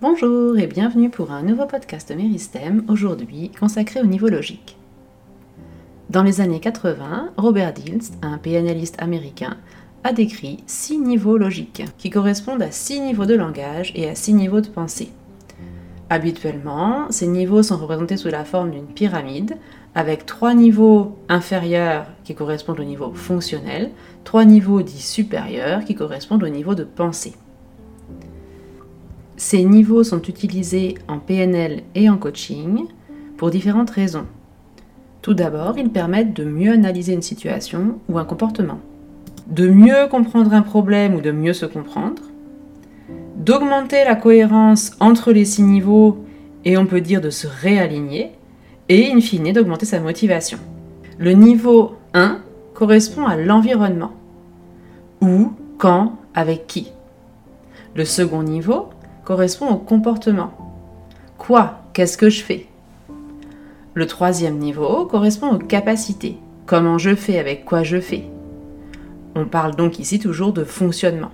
Bonjour 0.00 0.58
et 0.58 0.66
bienvenue 0.66 1.08
pour 1.08 1.30
un 1.30 1.44
nouveau 1.44 1.66
podcast 1.66 2.12
Méristem, 2.14 2.84
aujourd'hui 2.88 3.52
consacré 3.58 4.00
au 4.00 4.04
niveau 4.04 4.28
logique. 4.28 4.76
Dans 6.10 6.24
les 6.24 6.40
années 6.40 6.58
80, 6.58 7.30
Robert 7.36 7.72
Dills, 7.72 8.02
un 8.20 8.38
PNListe 8.38 9.00
américain, 9.00 9.56
a 10.02 10.12
décrit 10.12 10.64
six 10.66 10.98
niveaux 10.98 11.38
logiques 11.38 11.84
qui 11.96 12.10
correspondent 12.10 12.62
à 12.62 12.72
six 12.72 13.00
niveaux 13.00 13.24
de 13.24 13.36
langage 13.36 13.92
et 13.94 14.08
à 14.08 14.16
six 14.16 14.34
niveaux 14.34 14.60
de 14.60 14.66
pensée. 14.66 15.12
Habituellement, 16.10 17.06
ces 17.10 17.28
niveaux 17.28 17.62
sont 17.62 17.76
représentés 17.76 18.16
sous 18.16 18.28
la 18.28 18.44
forme 18.44 18.72
d'une 18.72 18.86
pyramide 18.86 19.56
avec 19.94 20.26
trois 20.26 20.54
niveaux 20.54 21.16
inférieurs 21.28 22.06
qui 22.24 22.34
correspondent 22.34 22.80
au 22.80 22.84
niveau 22.84 23.12
fonctionnel, 23.14 23.92
trois 24.24 24.44
niveaux 24.44 24.82
dits 24.82 25.00
supérieurs 25.00 25.84
qui 25.84 25.94
correspondent 25.94 26.42
au 26.42 26.48
niveau 26.48 26.74
de 26.74 26.82
pensée. 26.82 27.34
Ces 29.36 29.64
niveaux 29.64 30.04
sont 30.04 30.22
utilisés 30.22 30.94
en 31.08 31.18
PNL 31.18 31.82
et 31.94 32.08
en 32.08 32.16
coaching 32.16 32.84
pour 33.36 33.50
différentes 33.50 33.90
raisons. 33.90 34.26
Tout 35.22 35.34
d'abord, 35.34 35.76
ils 35.78 35.90
permettent 35.90 36.34
de 36.34 36.44
mieux 36.44 36.72
analyser 36.72 37.14
une 37.14 37.22
situation 37.22 37.98
ou 38.08 38.18
un 38.18 38.24
comportement, 38.24 38.78
de 39.48 39.68
mieux 39.68 40.06
comprendre 40.10 40.52
un 40.54 40.62
problème 40.62 41.14
ou 41.14 41.20
de 41.20 41.32
mieux 41.32 41.52
se 41.54 41.66
comprendre, 41.66 42.22
d'augmenter 43.36 44.04
la 44.04 44.14
cohérence 44.14 44.92
entre 45.00 45.32
les 45.32 45.44
six 45.44 45.62
niveaux 45.62 46.24
et 46.64 46.76
on 46.76 46.86
peut 46.86 47.00
dire 47.00 47.20
de 47.20 47.30
se 47.30 47.46
réaligner, 47.46 48.32
et 48.88 49.10
in 49.10 49.20
fine 49.20 49.52
d'augmenter 49.52 49.86
sa 49.86 50.00
motivation. 50.00 50.58
Le 51.18 51.32
niveau 51.32 51.94
1 52.12 52.40
correspond 52.74 53.26
à 53.26 53.36
l'environnement. 53.36 54.12
Où, 55.20 55.52
quand, 55.78 56.16
avec 56.34 56.66
qui. 56.66 56.90
Le 57.94 58.04
second 58.04 58.42
niveau 58.42 58.88
correspond 59.24 59.68
au 59.68 59.76
comportement. 59.76 60.52
Quoi? 61.38 61.80
Qu'est-ce 61.92 62.18
que 62.18 62.30
je 62.30 62.42
fais? 62.42 62.66
Le 63.94 64.06
troisième 64.06 64.58
niveau 64.58 65.06
correspond 65.06 65.52
aux 65.52 65.58
capacités. 65.58 66.38
Comment 66.66 66.98
je 66.98 67.14
fais? 67.14 67.38
Avec 67.38 67.64
quoi 67.64 67.82
je 67.82 68.00
fais? 68.00 68.24
On 69.34 69.46
parle 69.46 69.74
donc 69.74 69.98
ici 69.98 70.18
toujours 70.18 70.52
de 70.52 70.64
fonctionnement. 70.64 71.30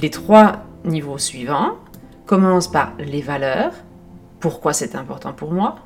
Les 0.00 0.10
trois 0.10 0.64
niveaux 0.84 1.18
suivants 1.18 1.76
commencent 2.26 2.70
par 2.70 2.92
les 2.98 3.20
valeurs, 3.20 3.72
pourquoi 4.38 4.72
c'est 4.72 4.94
important 4.94 5.32
pour 5.32 5.52
moi, 5.52 5.76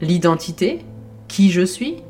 l'identité, 0.00 0.84
qui 1.28 1.50
je 1.50 1.62
suis, 1.62 2.02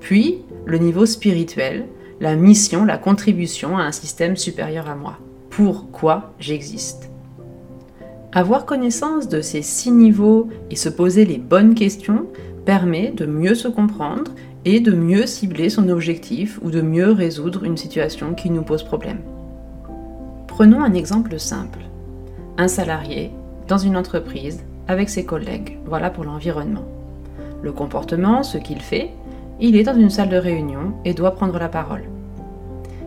puis 0.00 0.42
le 0.64 0.78
niveau 0.78 1.06
spirituel, 1.06 1.86
la 2.20 2.34
mission, 2.34 2.84
la 2.84 2.98
contribution 2.98 3.78
à 3.78 3.82
un 3.82 3.92
système 3.92 4.36
supérieur 4.36 4.88
à 4.88 4.96
moi 4.96 5.18
pourquoi 5.56 6.34
j'existe. 6.38 7.08
Avoir 8.34 8.66
connaissance 8.66 9.26
de 9.26 9.40
ces 9.40 9.62
six 9.62 9.90
niveaux 9.90 10.48
et 10.70 10.76
se 10.76 10.90
poser 10.90 11.24
les 11.24 11.38
bonnes 11.38 11.74
questions 11.74 12.26
permet 12.66 13.10
de 13.10 13.24
mieux 13.24 13.54
se 13.54 13.66
comprendre 13.66 14.32
et 14.66 14.80
de 14.80 14.92
mieux 14.92 15.24
cibler 15.24 15.70
son 15.70 15.88
objectif 15.88 16.60
ou 16.60 16.70
de 16.70 16.82
mieux 16.82 17.10
résoudre 17.10 17.64
une 17.64 17.78
situation 17.78 18.34
qui 18.34 18.50
nous 18.50 18.64
pose 18.64 18.82
problème. 18.82 19.20
Prenons 20.46 20.84
un 20.84 20.92
exemple 20.92 21.38
simple. 21.38 21.80
Un 22.58 22.68
salarié 22.68 23.30
dans 23.66 23.78
une 23.78 23.96
entreprise 23.96 24.62
avec 24.88 25.08
ses 25.08 25.24
collègues. 25.24 25.78
Voilà 25.86 26.10
pour 26.10 26.24
l'environnement. 26.24 26.84
Le 27.62 27.72
comportement, 27.72 28.42
ce 28.42 28.58
qu'il 28.58 28.82
fait, 28.82 29.10
il 29.58 29.74
est 29.74 29.84
dans 29.84 29.96
une 29.96 30.10
salle 30.10 30.28
de 30.28 30.36
réunion 30.36 30.92
et 31.06 31.14
doit 31.14 31.34
prendre 31.34 31.58
la 31.58 31.70
parole. 31.70 32.04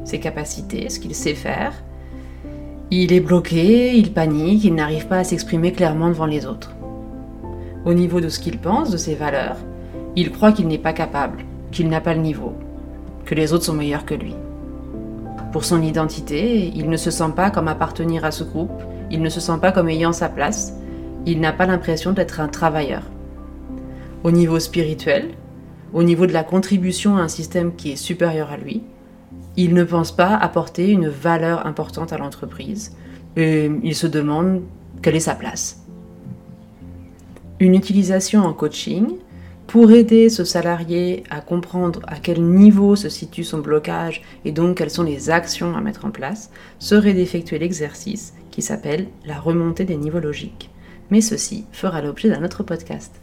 Ses 0.04 0.20
capacités, 0.20 0.90
ce 0.90 1.00
qu'il 1.00 1.14
sait 1.14 1.36
faire, 1.36 1.74
il 2.92 3.14
est 3.14 3.20
bloqué, 3.20 3.96
il 3.96 4.14
panique, 4.14 4.64
il 4.64 4.74
n'arrive 4.74 5.08
pas 5.08 5.20
à 5.20 5.24
s'exprimer 5.24 5.72
clairement 5.72 6.10
devant 6.10 6.26
les 6.26 6.48
autres. 6.48 6.72
Au 7.86 7.94
niveau 7.94 8.20
de 8.20 8.30
ce 8.30 8.40
qu'il 8.40 8.58
pense, 8.58 8.90
de 8.90 8.98
ses 8.98 9.14
valeurs, 9.14 9.58
il 10.16 10.32
croit 10.32 10.52
qu'il 10.52 10.68
n'est 10.68 10.80
pas 10.80 10.94
capable, 10.94 11.46
qu'il 11.72 11.88
n'a 11.88 12.02
pas 12.02 12.16
le 12.16 12.22
niveau, 12.22 12.54
que 13.26 13.36
les 13.36 13.54
autres 13.54 13.66
sont 13.66 13.74
meilleurs 13.74 14.06
que 14.06 14.16
lui. 14.16 14.34
Pour 15.52 15.66
son 15.66 15.84
identité, 15.84 16.72
il 16.76 16.90
ne 16.90 16.98
se 16.98 17.12
sent 17.12 17.32
pas 17.36 17.52
comme 17.52 17.68
appartenir 17.68 18.26
à 18.26 18.32
ce 18.32 18.44
groupe, 18.44 18.82
il 19.12 19.22
ne 19.22 19.30
se 19.30 19.40
sent 19.40 19.60
pas 19.62 19.72
comme 19.72 19.90
ayant 19.90 20.14
sa 20.14 20.28
place, 20.28 20.74
il 21.28 21.40
n'a 21.40 21.54
pas 21.54 21.68
l'impression 21.68 22.12
d'être 22.12 22.40
un 22.40 22.48
travailleur. 22.48 23.04
Au 24.24 24.32
niveau 24.32 24.60
spirituel, 24.60 25.30
au 25.94 26.02
niveau 26.02 26.26
de 26.26 26.34
la 26.34 26.44
contribution 26.44 27.18
à 27.18 27.22
un 27.22 27.28
système 27.28 27.76
qui 27.76 27.92
est 27.92 27.96
supérieur 27.96 28.52
à 28.52 28.58
lui, 28.58 28.82
il 29.60 29.74
ne 29.74 29.84
pense 29.84 30.14
pas 30.16 30.38
apporter 30.38 30.90
une 30.90 31.10
valeur 31.10 31.68
importante 31.68 32.14
à 32.14 32.18
l'entreprise 32.18 32.96
et 33.36 33.70
il 33.84 33.94
se 33.94 34.08
demande 34.08 34.62
quelle 35.02 35.18
est 35.18 35.20
sa 35.20 35.36
place. 35.36 35.86
Une 37.60 37.76
utilisation 37.76 38.46
en 38.46 38.54
coaching 38.54 39.18
pour 39.68 39.92
aider 39.92 40.30
ce 40.30 40.46
salarié 40.46 41.24
à 41.30 41.42
comprendre 41.42 42.00
à 42.08 42.20
quel 42.20 42.42
niveau 42.42 42.96
se 42.96 43.10
situe 43.10 43.44
son 43.44 43.60
blocage 43.60 44.22
et 44.46 44.54
donc 44.54 44.78
quelles 44.78 44.90
sont 44.90 45.04
les 45.04 45.30
actions 45.30 45.76
à 45.76 45.82
mettre 45.82 46.06
en 46.06 46.12
place 46.12 46.52
serait 46.80 47.14
d'effectuer 47.14 47.60
l'exercice 47.60 48.34
qui 48.52 48.62
s'appelle 48.62 49.08
la 49.26 49.38
remontée 49.38 49.84
des 49.84 49.98
niveaux 49.98 50.22
logiques. 50.22 50.70
Mais 51.12 51.20
ceci 51.20 51.66
fera 51.74 52.02
l'objet 52.02 52.30
d'un 52.30 52.46
autre 52.46 52.64
podcast. 52.64 53.20